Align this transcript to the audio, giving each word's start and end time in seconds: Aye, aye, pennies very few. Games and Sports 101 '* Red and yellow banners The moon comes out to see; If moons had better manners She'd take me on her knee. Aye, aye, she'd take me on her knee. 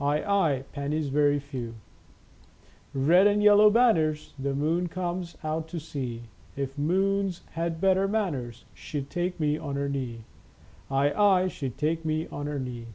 Aye, 0.00 0.22
aye, 0.22 0.64
pennies 0.72 1.08
very 1.10 1.38
few. 1.38 1.74
Games 1.74 1.74
and 2.94 3.04
Sports 3.04 3.08
101 3.08 3.08
'* 3.08 3.10
Red 3.10 3.26
and 3.26 3.42
yellow 3.42 3.68
banners 3.68 4.32
The 4.38 4.54
moon 4.54 4.88
comes 4.88 5.36
out 5.44 5.68
to 5.68 5.78
see; 5.78 6.22
If 6.56 6.78
moons 6.78 7.42
had 7.50 7.78
better 7.78 8.08
manners 8.08 8.64
She'd 8.72 9.10
take 9.10 9.38
me 9.38 9.58
on 9.58 9.76
her 9.76 9.90
knee. 9.90 10.24
Aye, 10.90 11.12
aye, 11.12 11.48
she'd 11.48 11.76
take 11.76 12.06
me 12.06 12.26
on 12.28 12.46
her 12.46 12.58
knee. 12.58 12.86